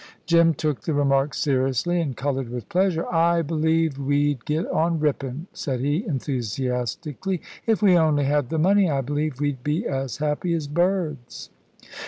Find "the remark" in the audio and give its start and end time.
0.81-1.31